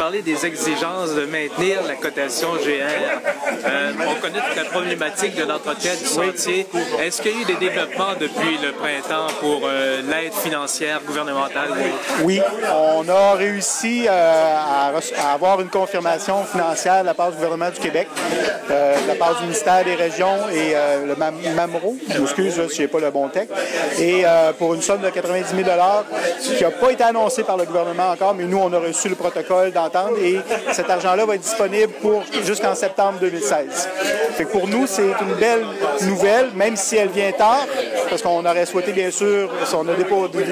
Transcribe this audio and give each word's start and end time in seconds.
parler 0.00 0.22
des 0.22 0.46
exigences 0.46 1.14
de 1.14 1.26
maintenir 1.26 1.82
la 1.86 1.94
cotation 1.94 2.54
GR. 2.54 3.20
Euh, 3.66 3.92
on 3.98 4.18
connaît 4.18 4.40
toute 4.40 4.56
la 4.56 4.64
problématique 4.64 5.36
de 5.36 5.44
l'entretien 5.44 5.92
du 5.94 6.06
sentier. 6.06 6.66
Est-ce 7.02 7.20
qu'il 7.20 7.32
y 7.32 7.34
a 7.34 7.42
eu 7.42 7.44
des 7.44 7.56
développements 7.56 8.14
depuis 8.18 8.56
le 8.62 8.72
printemps 8.72 9.30
pour 9.40 9.60
euh, 9.64 10.00
l'aide 10.00 10.32
financière 10.32 11.02
gouvernementale? 11.06 11.68
Oui, 12.22 12.40
on 12.72 13.06
a 13.10 13.34
réussi 13.34 14.06
euh, 14.08 14.56
à, 14.56 14.90
à, 15.18 15.34
avoir 15.34 15.60
une 15.60 15.68
confirmation 15.68 16.44
financière 16.44 17.02
de 17.02 17.06
la 17.06 17.12
part 17.12 17.32
du 17.32 17.36
gouvernement 17.36 17.68
du 17.68 17.78
Québec, 17.78 18.08
de 18.70 19.06
la 19.06 19.14
part 19.16 19.36
du 19.36 19.42
ministère 19.42 19.84
des 19.84 19.96
Régions 19.96 20.48
et 20.50 20.74
le 21.06 21.14
MAMRO, 21.14 21.96
je 22.08 22.18
m'excuse 22.18 22.68
si 22.68 22.76
je 22.76 22.82
n'ai 22.82 22.88
pas 22.88 23.00
le 23.00 23.10
bon 23.10 23.28
texte, 23.28 23.52
et 23.98 24.24
pour 24.58 24.72
une 24.72 24.82
somme 24.82 25.02
de 25.02 25.10
90 25.10 25.56
000 25.56 25.68
qui 26.40 26.62
n'a 26.62 26.70
pas 26.70 26.90
été 26.90 27.04
annoncée 27.04 27.42
par 27.42 27.58
le 27.58 27.64
gouvernement 27.64 28.10
encore, 28.10 28.34
mais 28.34 28.44
nous, 28.44 28.58
on 28.58 28.72
a 28.72 28.78
reçu 28.78 29.08
le 29.10 29.14
protocole 29.14 29.72
et 30.22 30.38
cet 30.72 30.90
argent-là 30.90 31.24
va 31.24 31.34
être 31.34 31.40
disponible 31.42 31.92
pour 32.00 32.22
jusqu'en 32.44 32.74
septembre 32.74 33.18
2016. 33.20 33.88
Fait 34.36 34.44
pour 34.44 34.66
nous, 34.68 34.86
c'est 34.86 35.02
une 35.02 35.34
belle 35.38 35.64
nouvelle, 36.02 36.50
même 36.54 36.76
si 36.76 36.96
elle 36.96 37.08
vient 37.08 37.32
tard, 37.32 37.66
parce 38.10 38.22
qu'on 38.22 38.44
aurait 38.44 38.66
souhaité, 38.66 38.92
bien 38.92 39.10
sûr, 39.10 39.48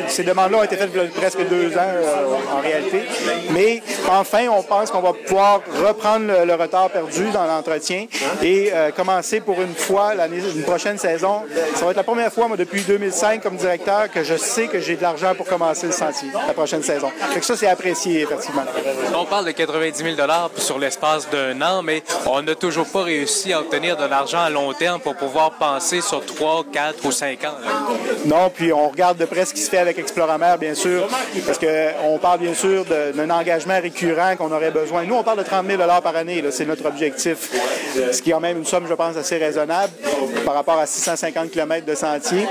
ces 0.09 0.23
demandes-là 0.23 0.59
ont 0.59 0.63
été 0.63 0.77
faites 0.77 1.15
presque 1.15 1.47
deux 1.49 1.77
ans 1.77 1.81
euh, 1.81 2.57
en 2.57 2.61
réalité. 2.61 3.03
Mais 3.51 3.83
enfin, 4.09 4.47
on 4.51 4.63
pense 4.63 4.91
qu'on 4.91 5.01
va 5.01 5.13
pouvoir 5.13 5.61
reprendre 5.85 6.27
le, 6.45 6.55
retard 6.55 6.91
perdu 6.91 7.31
dans 7.33 7.45
l'entretien 7.45 8.07
et 8.43 8.71
euh, 8.73 8.91
commencer 8.91 9.41
pour 9.41 9.61
une 9.61 9.75
fois 9.75 10.15
l'année, 10.15 10.41
une 10.55 10.63
prochaine 10.63 10.99
saison. 10.99 11.43
Ça 11.75 11.85
va 11.85 11.91
être 11.91 11.97
la 11.97 12.03
première 12.03 12.33
fois, 12.33 12.49
moi, 12.49 12.57
depuis 12.57 12.83
2005 12.83 13.43
comme 13.43 13.57
directeur, 13.57 14.11
que 14.11 14.23
je 14.23 14.37
sais 14.37 14.67
que 14.67 14.81
j'ai 14.81 14.97
de 14.97 15.03
l'argent 15.03 15.35
pour 15.35 15.47
commencer 15.47 15.87
le 15.87 15.93
sentier 15.93 16.29
la 16.47 16.55
prochaine 16.55 16.83
saison. 16.83 17.11
Fait 17.33 17.41
que 17.41 17.47
ça, 17.47 17.57
c'est 17.57 17.69
apprécié, 17.69 18.23
effectivement. 18.23 18.63
On 19.15 19.25
parle 19.25 19.47
de 19.47 19.51
90 19.51 20.03
000 20.17 20.17
sur 20.57 20.79
l'espace 20.79 21.29
d'un 21.31 21.61
an, 21.63 21.83
mais 21.83 22.03
on 22.27 22.43
n'a 22.43 22.55
toujours 22.55 22.87
pas 22.87 23.03
réussi 23.03 23.53
à 23.53 23.61
obtenir 23.61 23.97
de 23.97 24.05
l'argent 24.05 24.41
à 24.41 24.51
long 24.51 24.73
terme 24.73 25.01
pour 25.01 25.17
pouvoir 25.17 25.53
penser 25.53 26.01
sur 26.01 26.25
3, 26.25 26.65
4 26.73 27.05
ou 27.05 27.13
5 27.13 27.45
ans. 27.45 27.48
Non, 28.27 28.51
puis 28.55 28.73
on 28.73 28.89
regarde 28.89 29.19
de 29.19 29.25
près 29.25 29.45
ce 29.45 29.55
qui 29.55 29.61
se 29.61 29.71
fait 29.71 29.79
avec 29.79 29.99
Exploramer, 29.99 30.55
bien 30.59 30.75
sûr, 30.75 31.09
parce 31.47 31.59
qu'on 31.59 32.19
parle 32.19 32.41
bien 32.41 32.55
sûr 32.55 32.85
d'un 32.85 33.31
engagement 33.31 33.81
récurrent 33.81 34.37
qu'on 34.37 34.53
aurait 34.53 34.71
besoin. 34.71 35.05
Nous, 35.05 35.15
on 35.15 35.23
parle 35.23 35.39
de 35.39 35.45
30 35.45 35.67
000 35.67 35.83
par 36.03 36.17
année, 36.17 36.43
c'est 36.51 36.67
notre 36.67 36.87
objectif, 36.87 37.51
ce 38.13 38.23
qui 38.23 38.31
est 38.31 38.33
quand 38.33 38.41
même 38.41 38.59
une 38.59 38.65
somme, 38.65 38.87
je 38.89 38.95
pense, 38.95 39.17
assez 39.17 39.37
raisonnable 39.39 39.93
par 40.45 40.55
rapport 40.55 40.79
à 40.79 40.87
650 40.87 41.51
km 41.51 41.85
de 41.87 41.95
sentier. 41.95 42.47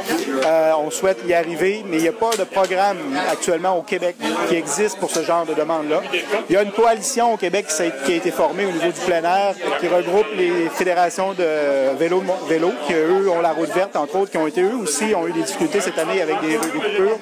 Euh, 0.46 0.72
on 0.80 0.92
souhaite 0.92 1.20
y 1.28 1.34
arriver, 1.34 1.84
mais 1.86 1.98
il 1.98 2.04
n'y 2.04 2.08
a 2.08 2.14
pas 2.14 2.36
de 2.38 2.44
programme 2.44 2.98
actuellement 3.30 3.78
au 3.78 3.82
Québec 3.82 4.16
qui 4.48 4.56
existe 4.56 4.98
pour 5.00 5.10
ce 5.10 5.24
genre 5.24 5.46
de 5.46 5.54
demande-là. 5.54 6.02
Il 6.50 6.54
y 6.54 6.58
a 6.58 6.64
une 6.64 6.72
coalition 6.72 7.34
au 7.34 7.38
Québec 7.38 7.68
qui 8.06 8.14
a 8.14 8.16
été 8.16 8.32
formée 8.32 8.66
au 8.66 8.72
niveau 8.72 8.88
du 8.88 9.00
plein 9.06 9.24
air 9.24 9.56
qui 9.80 9.88
regroupe 9.88 10.28
les 10.36 10.70
fédérations 10.70 11.34
de 11.34 11.96
vélo, 11.98 12.24
vélo 12.48 12.72
qui 12.86 12.94
eux 12.94 13.30
ont 13.30 13.42
la 13.42 13.52
route 13.52 13.70
verte, 13.70 13.96
entre 13.96 14.16
autres, 14.18 14.32
qui 14.32 14.38
ont 14.38 14.48
été 14.48 14.62
eux 14.62 14.76
ont 15.16 15.28
eu 15.28 15.32
des 15.32 15.42
difficultés 15.42 15.82
cette 15.82 15.98
année 15.98 16.22
avec 16.22 16.40
des, 16.42 16.58
des 16.58 16.58
coupures. 16.58 17.18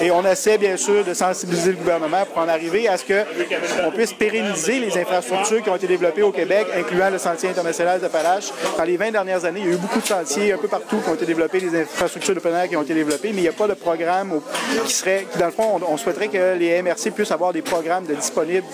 Et 0.00 0.10
on 0.10 0.24
essaie 0.24 0.58
bien 0.58 0.76
sûr 0.76 1.04
de 1.04 1.14
sensibiliser 1.14 1.70
le 1.70 1.76
gouvernement 1.76 2.24
pour 2.26 2.42
en 2.42 2.48
arriver 2.48 2.88
à 2.88 2.96
ce 2.96 3.04
qu'on 3.04 3.90
puisse 3.90 4.12
pérenniser 4.12 4.80
les 4.80 4.96
infrastructures 4.98 5.62
qui 5.62 5.70
ont 5.70 5.76
été 5.76 5.86
développées 5.86 6.22
au 6.22 6.32
Québec, 6.32 6.66
incluant 6.76 7.10
le 7.10 7.18
sentier 7.18 7.48
international 7.48 8.00
de 8.00 8.08
Palache. 8.08 8.50
Dans 8.76 8.84
les 8.84 8.96
20 8.96 9.12
dernières 9.12 9.44
années, 9.44 9.60
il 9.60 9.66
y 9.66 9.70
a 9.70 9.74
eu 9.74 9.78
beaucoup 9.78 10.00
de 10.00 10.06
sentiers 10.06 10.52
un 10.52 10.58
peu 10.58 10.68
partout 10.68 10.98
qui 10.98 11.08
ont 11.10 11.14
été 11.14 11.26
développés, 11.26 11.60
des 11.60 11.80
infrastructures 11.80 12.34
de 12.34 12.40
plein 12.40 12.62
air 12.62 12.68
qui 12.68 12.76
ont 12.76 12.82
été 12.82 12.94
développées, 12.94 13.30
mais 13.32 13.38
il 13.38 13.42
n'y 13.42 13.48
a 13.48 13.52
pas 13.52 13.68
de 13.68 13.74
programme 13.74 14.40
qui 14.86 14.92
serait, 14.92 15.26
dans 15.38 15.46
le 15.46 15.52
fond, 15.52 15.80
on, 15.88 15.96
souhaiterait 15.96 16.28
que 16.28 16.56
les 16.56 16.80
MRC 16.82 17.10
puissent 17.14 17.32
avoir 17.32 17.52
des 17.52 17.62
programmes 17.62 18.06
de 18.06 18.14
disponibles 18.14 18.66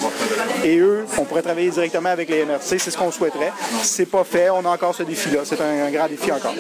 et 0.63 0.79
eux, 0.79 1.05
on 1.19 1.25
pourrait 1.25 1.43
travailler 1.43 1.71
directement 1.71 2.11
avec 2.11 2.29
les 2.29 2.45
MRC, 2.45 2.79
c'est 2.79 2.91
ce 2.91 2.99
qu'on 2.99 3.11
souhaiterait. 3.11 3.53
C'est 3.83 4.07
pas 4.07 4.25
fait, 4.25 4.51
on 4.51 4.65
a 4.65 4.69
encore 4.69 4.95
ce 4.95 5.03
défi-là, 5.03 5.41
c'est 5.45 5.61
un 5.61 5.91
grand 5.91 6.09
défi 6.09 6.31
encore. 6.31 6.55